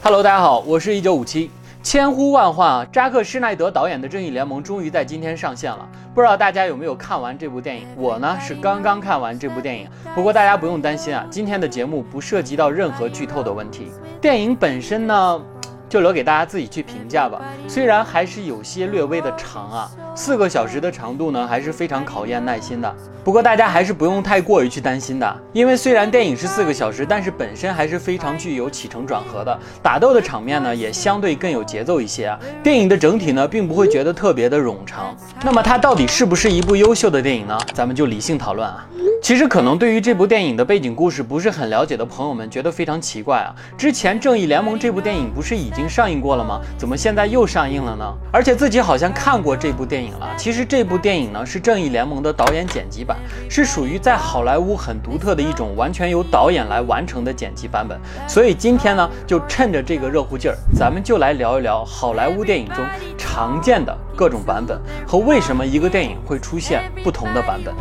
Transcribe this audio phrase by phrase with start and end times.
[0.00, 1.50] Hello，大家好，我是一九五七。
[1.82, 5.86] 千呼万唤啊，扎克施耐德导演的《正义联盟》终于在今天上线了。
[6.14, 7.86] 不知道大家有没有看完这部电影？
[7.96, 9.88] 我呢是刚刚看完这部电影。
[10.14, 13.90] 不过大家不用担心啊，今天的节目不涉及到任何剧透的问题。
[14.20, 15.42] 电影本身呢？
[15.88, 17.40] 就留给大家自己去评价吧。
[17.66, 22.92] 虽然还是有些略微的长啊，四个小时的长度呢，还是非常考验耐心的。
[23.22, 32.36] 不过大家还是不用太过于去担心的，因为虽然电影是四个小时，但是本身还是非常具有起承转合的，打斗的场面呢也相对更有节奏一些啊。
[32.64, 35.16] 电影的整体呢，并不会觉得特别的冗长。
[35.44, 37.56] 那么它到底是不是一部优秀的电影呢？
[37.72, 38.84] 咱们就理性讨论啊。
[39.22, 43.54] 其实可能对于这部电影的背景故事不是很了解的朋友们，觉得非常奇怪啊。
[43.76, 46.60] 之前《正义联盟》这部电影不是已经上映过了吗？
[46.76, 48.04] 怎么现在又上映了呢？
[48.32, 53.16] 而且自己好像看过这部电影其实这部电影呢是《正义联盟》的导演剪辑版，
[53.48, 57.98] 是属于在好莱坞很独特的一种完全由导演来完成的剪辑版本。
[58.28, 62.84] 所以今天呢，就趁着这个热乎劲儿，咱们就来聊一聊好莱坞电影中
[63.16, 67.74] 常见的各种版本和为什么一个电影会出现不同的版本。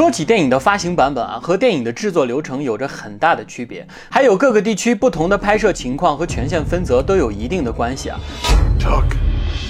[0.00, 8.18] 说起电影的发行版本啊，和电影的制作流程有着很大的区别，还有各个地区不同的拍摄情况和权限分责都有一定的关系啊。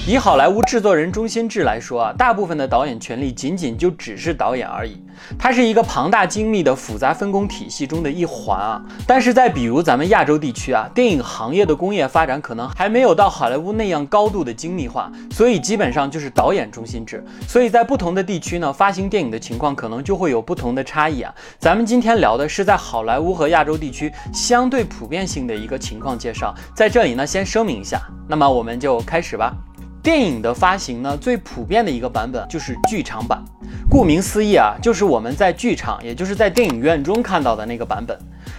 [0.06, 4.96] 以好莱坞制作人中心制来说啊，大部分的导演权力仅仅就只是导演而已，
[5.38, 8.82] 它是一个庞大精密的复杂分工体系中的一环啊。
[9.06, 17.22] 但是在比如咱们亚洲地区啊，电影行业的工业发展可能还没有到好莱坞那样高度的精密化，所以基本上就是导演中心制。
[17.46, 21.32] 所以在不同的地区呢，发行电影的情况可能就会有不同的差异啊。
[21.58, 29.54] 咱们今天聊的是在好莱坞和亚洲地区相对普遍性的一个情况介绍，在这里呢先声明一下，那么我们就开始吧。
[30.02, 33.42] 电影的发行呢，最普遍的一个版本就是剧场版。
[33.90, 38.16] 顾名思义啊，就是我们在剧场，也就是在电影院中看到的那个版本。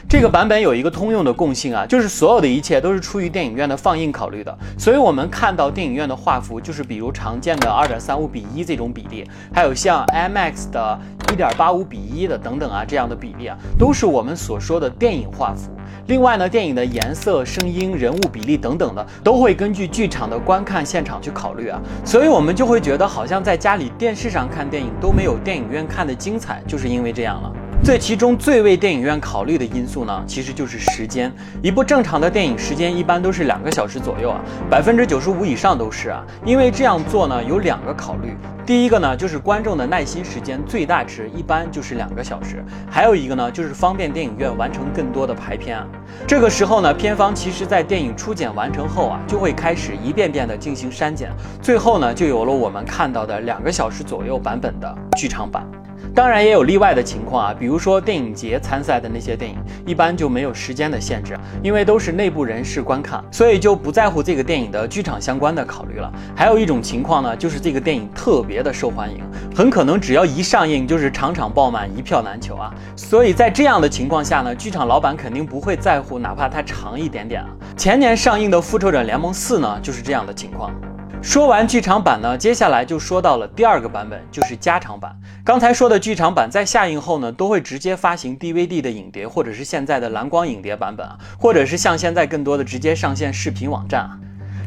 [0.10, 4.56] 这个版本有一个通用的共性啊，就是所有的一切都是出于电影院的放映考虑的。
[4.78, 11.00] 所以，我们看到电影院的画幅，就是比如常见的二点三五比一这种比例，还有像 IMAX 的
[11.32, 15.72] 一点八五比一的等等啊这样的比例啊，都是我们所说的电影画幅。
[16.08, 21.80] 另外呢，电影的颜色、声音、人物比例等等的，都会根据剧场的观看现场去考虑啊。
[22.04, 27.52] 所以，我们就会觉得好像在家里电视上看电影都没有电影院看的精彩，就是因为这样了。
[27.84, 31.32] 最其中最为电影院考虑的因素呢，其实就是时间。
[31.62, 36.24] 一部正常的电影时间一般都是两个小时左右啊，百分之九十五以上都是啊。
[36.46, 38.36] 因为这样做呢，有两个考虑。
[38.72, 42.64] 第一个呢，就是观众的耐心时间最大值一般就是两个小时。
[42.90, 45.86] 还有一个呢，就是方便电影院完成更多的排片啊。
[46.26, 51.30] 这个时候呢，片方其实在电影初剪完成后啊，就会开始一遍遍的进行删减，
[51.62, 55.70] 最后呢，就有了我们看到的两个小时左右版本的剧场版。
[56.14, 66.12] 当然也有例外的情况啊，比如说电影节参赛的那些电影，一般就没有时间的限制，因为都是内部人士观看，所以就不在乎这个电影的剧场相关的考虑了。
[66.36, 69.24] 还有一种情况呢，就是这个电影特别的受欢迎，
[69.56, 72.74] 很可能只要一上映就是场场爆满，一票难求啊。
[72.98, 77.48] 所以在这样的情况下呢，剧场老板肯定不会在乎，哪怕它长一点点啊。
[77.78, 80.72] 前年上映的《复仇者联盟四》呢，就是这样的情况。
[81.22, 85.16] 说完剧场版呢，接下来就说到了第二个版本，就是加长版。
[85.46, 94.18] 刚才说的剧场版在下映后呢，都会直接发行 DVD 的影碟，或者是现在的蓝光影碟版本啊，或者是像现在更多的直接上线视频网站啊。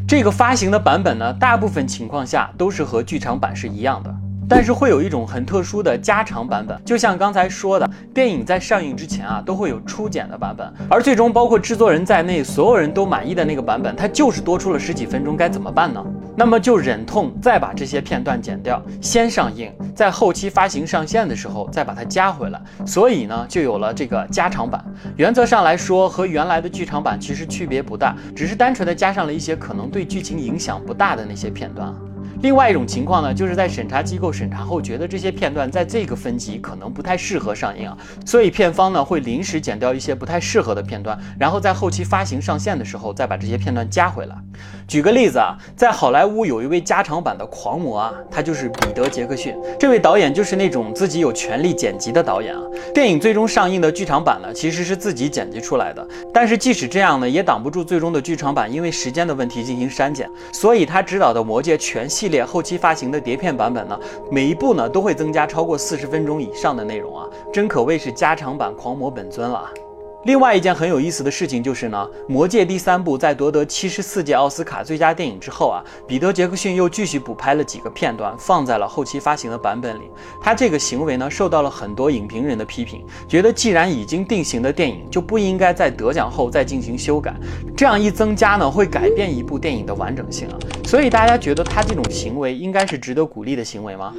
[0.06, 4.14] 这个发行的版本呢，大部分情况下都是和剧场版是一样的。
[4.46, 16.04] 但是会有一种很特殊的加长版本，就像刚才说的，电影在上映之前啊，都会有初剪的版本，而最终包括制作人在内，所有人都满意的那个版本，它就是多出了十几分钟，该怎么办呢？
[16.36, 24.84] 那么就忍痛再把这些片段剪掉，先上映，在后期发行上线的时候再把它加回来，所以呢，就有了这个加长版。
[25.16, 31.94] 原则上来说，和原来的剧场版其实区别不大，只是单纯的加上了一些可能对剧情影响不大的那些片段。
[32.42, 44.36] 另外一种情况呢，就是在审查机构审查后，觉得这些片段在这个分级可能不太适合上映啊，所以片方呢会临时剪掉一些不太适合的片段，然后在后期发行上线的时候再把这些片段加回来。
[44.86, 49.56] 举个例子啊，在好莱坞有一位加长版的狂魔啊，他就是彼得·杰克逊。
[49.78, 52.62] 这位导演就是那种自己有权利剪辑的导演啊。
[52.92, 60.30] 电影最终上映的剧场版呢，其实是自己剪辑出来的，但是即使这样呢，也挡不住最终的剧场版因为时间的问题进行删减。
[60.52, 62.44] 所以他执导的《魔戒》全系列。
[62.44, 63.98] 后期发行的碟片版本呢，
[64.30, 69.68] 每一部呢都会增加超过四十分钟以上的内容啊，真可谓是加长版狂魔本尊了。
[70.24, 80.04] 另外一件很有意思的事情就是呢，《魔戒》第三部在夺得七十四届奥斯卡最佳电影之后啊，彼得·杰克逊又继续补拍了几个片段，放在了后期发行的版本里。
[80.40, 87.34] 他这个行为呢，受到了很多影评人的批评，觉得既然已经定型的电影就不应该在得奖后再进行修改，
[87.76, 90.56] 这样一增加呢，会改变一部电影的完整性啊。
[90.86, 94.14] 所以大家觉得他这种行为应该是值得鼓励的行为吗？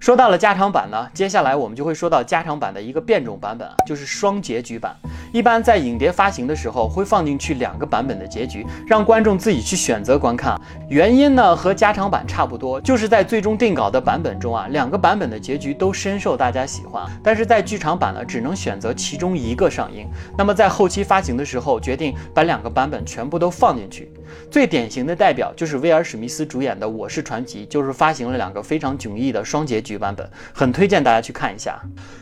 [0.00, 4.96] 说到了加长版呢，接下来我们就会说到加长版的一个变种版本啊，就是双结局版。
[5.30, 10.58] 一般在影碟发行的时候会放进去两个版本的结局，让观众自己去选择观看。
[10.88, 17.04] 原因呢和加长版差不多，就是在最终定稿的版本中啊，两个版本的结局都深受大家喜欢。
[17.22, 20.08] 但是在剧场版呢，只能选择其中一个上映。
[20.34, 24.10] 那么在后期发行的时候，决定把两个版本全部都放进去。
[24.50, 31.80] 最典型的代表就是威尔史密斯主演的《我是传奇》，就是发行了两个非常迥异的双结局版本，很推荐大家去看一下。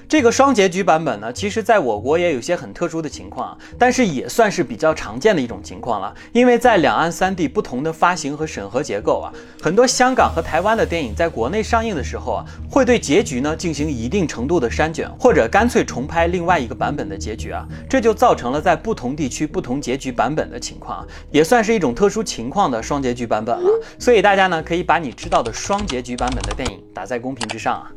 [0.09, 6.15] 这个双结局版本呢，其实在我国也有些很特殊的情况，但是也算是比较常见的一种情况了。
[6.33, 23.69] 因为在两岸三地不同的发行和审核结构啊，很多香港和台湾的电影在国内上映的时候啊，会对结局呢进行一定程度的删减，或者干脆重拍另外一个版本的结局啊，这就造成了在不同地区不同结局版本的情况，也算是一种特殊情况的双结局版本了。
[23.99, 27.91] 所以大家呢可以把你知道的双结局版本的电影打在公屏之上啊。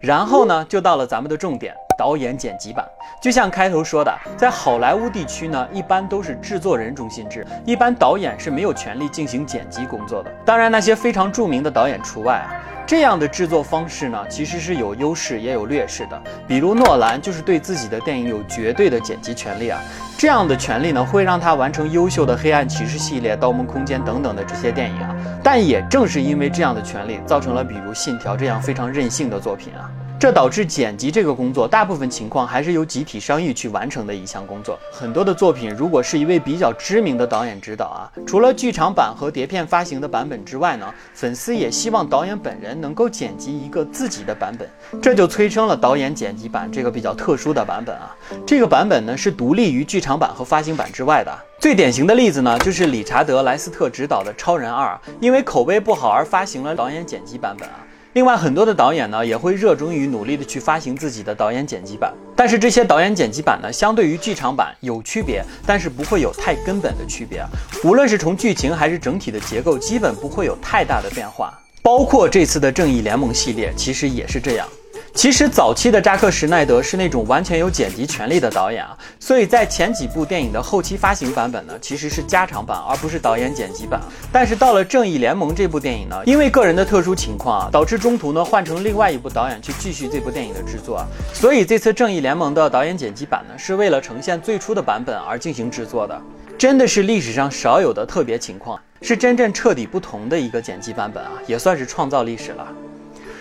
[0.00, 2.82] 然后呢，就到了咱们的重点——导演剪辑版。
[3.20, 10.30] 就像开头说的，在好莱坞地区呢，一般都是制作人中心制，一般导演是没有权利进行剪辑工作的。
[10.44, 12.54] 当然，那些非常著名的导演除外啊。
[12.86, 16.22] 这样的制作方式呢，其实是有优势也有劣势的。
[16.46, 19.78] 比如诺兰就是对自己的电影有绝对的剪辑权利啊，
[20.16, 25.14] 这样的权利呢，会让他完成优秀的黑暗骑士系列、盗梦空间等等的这些电影啊。
[25.42, 29.90] 但也正是因为这样的权利，造成了比如信条这样非常任性的作品啊。
[30.20, 34.76] 这导致剪辑这个工作，大部分情况还是由集体商议去完成的一项工作。
[34.90, 44.68] 很多的作品，如果是一位比较知名的导演指导啊，除了剧场版和碟片发行的版本之外呢，粉丝也希望导演本人能够剪辑一个自己的版本，
[45.00, 48.12] 这就催生了导演剪辑版这个比较特殊的版本啊。
[48.44, 51.32] 这个版本呢是独立于剧场版和发行版之外的。
[51.60, 57.84] 最典型的例子呢，就是理查德莱斯特执导的《超人二》，因为口碑不好而发行了导演剪辑版本啊。
[58.14, 67.44] 另外，很多的导演呢也会热衷于努力的去发行自己的导演剪辑版，但是这些导演剪辑版呢，相对于剧场版有区别，但是不会有太根本的区别。
[67.84, 71.52] 无论是从剧情还是整体的结构，基本不会有太大的变化。
[71.82, 74.66] 包括这次的正义联盟系列，其实也是这样。
[75.14, 84.00] 其实早期的扎克施奈德是那种完全有剪辑权利的导演啊，所以在前几部电影的后期发行版本呢，其实是加长版，而不是导演剪辑版。
[84.32, 96.20] 但是到了正义联盟这部电影呢，因为个人的特殊情况啊，导致中途呢换成另外一部导演去继续这部电影的制作，所以这次正义联盟的导演剪辑版呢，是为了呈现最初的版本而进行制作的，
[96.56, 102.66] 真的是历史上少有的特别情况，是真正彻底不同的一个剪辑版本啊，也算是创造历史了。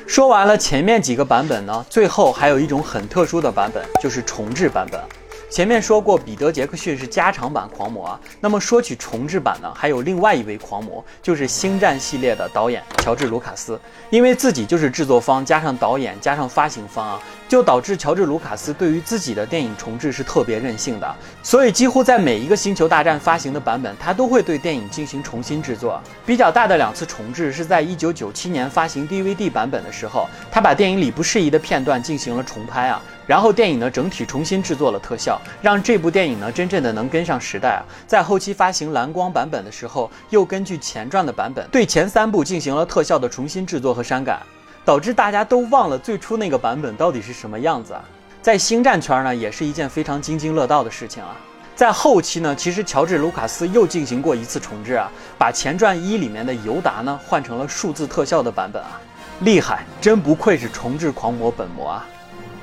[0.08, 5.00] 说完了前面几个版本呢，最后还有一种很特殊的版本，就是重置版本。
[5.50, 8.20] 前面说过，彼得·杰克逊是加长版狂魔啊。
[8.42, 13.80] 那么说起重制版呢，还有另外一位狂魔，就是《星战》系列的导演乔治·卢卡斯。
[14.10, 21.16] 因为自己就是制作方，加上导演，加上发行方啊，就导致乔治·卢卡斯对于自己的电影重置是特别任性的。
[21.42, 26.02] 所以几乎在每一个《星球大战》发行的版本，他都会对电影进行重新制作。
[26.26, 33.02] 比较大的两次重置是在1997年发行 DVD 版本的时候，他把电影里不适宜的片段进行了重拍啊。
[33.28, 37.84] 然后电影呢整体重新制作了特效，让这部电影呢真正的能跟上时代啊！
[38.08, 44.40] 在后期发行蓝光版本的时候，又根据前传的版本对前三部进行了特效的重新制作和删改，
[44.86, 48.02] 导致大家都忘了最初那个版本到底是什么样子啊！
[48.42, 51.36] 在星战圈呢，也是一件非常津津乐道的事情啊！
[51.76, 59.02] 在后期呢，其实乔治·卢卡斯又进行过一次重置啊，把前传一里面的尤达呢换成了数字特效的版本啊，
[59.42, 62.08] 厉害，真不愧是重置狂魔本魔啊！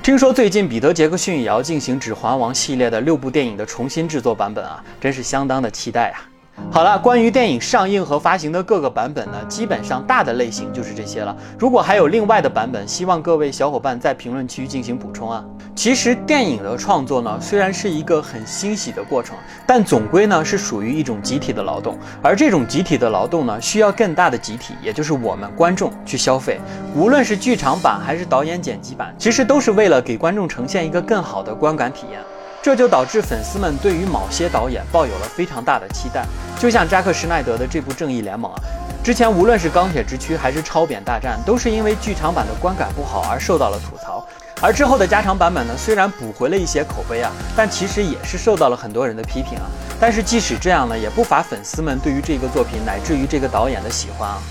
[0.05, 6.21] 听说最近彼得·杰克逊也要进行《指环王》系列的六部电影的重新制作版本啊，真是相当的期待啊！
[6.71, 11.35] 好了，关于电影上映和发行的各个版本呢，基本上大的类型就是这些了。
[11.57, 15.43] 如果还有另外的版本，希望各位小伙伴在评论区进行补充啊。
[15.75, 19.35] 其实电影的创作呢，虽然是一个很欣喜的过程，
[19.67, 26.59] 但总归呢是属于一种集体的劳动，而这种集体的劳动呢，需要更大的集体，也就是我们观众去消费。
[26.95, 32.21] 无论是剧场版还是导演剪辑版，其实都是为了给观众呈现一个更好的观感体验。
[32.63, 36.25] 这就导致粉丝们对于某些导演抱有了非常大的期待，
[36.57, 38.59] 就像扎克施奈德的这部《正义联盟》啊，
[39.03, 44.25] 之前无论是《钢铁之躯》还是《超扁大战》，都是因为剧场版的观感不好而受到了吐槽。
[44.65, 49.69] 而之后的加长版本呢，虽然补回了一些口碑啊，但其实也是受到了很多人的批评啊。
[49.99, 54.41] 但是即使这样呢，也不乏粉丝们对于这个作品乃至于这个导演的喜欢啊。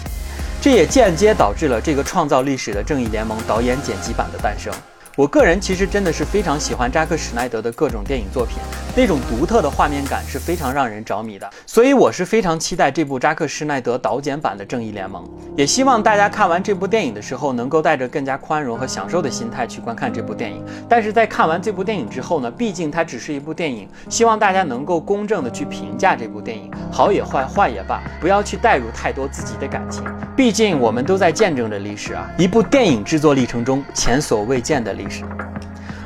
[0.63, 4.73] 这也间接导致了这个创造历史的《正义联盟》导演剪辑版的诞生。
[5.17, 8.59] 我个人其实真的是非常喜欢扎克史奈德的各种电影作品，
[8.97, 11.51] 那种独特的画面感是非常让人着迷的。
[11.67, 15.25] 所以我是非常期待这部扎克施奈德导剪版的《正义联盟》，
[15.57, 20.65] 也希望大家看完这部电影的时候，能够带着更加宽容和享受的心态去观看这部电影。
[20.89, 30.05] 但是在看完这部电影之后呢，毕竟它只是一部电影，希望大家能够公正的去评价这部电影，好也坏，坏也罢，不要去带入太多自己的感情。
[30.37, 35.25] 毕竟我们都在见证着历史啊，一部电影制作历程中前所未见的历史。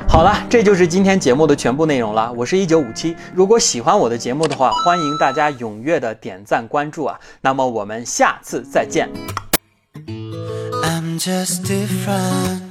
[0.09, 2.33] 好了，这就是今天节目的全部内容了。
[2.33, 7.17] 我是一九五七，如果喜欢我的节目的话，欢迎大家踊跃的点赞关注啊。
[7.41, 9.07] 那么我们下次再见。
[10.83, 12.68] I'm just different.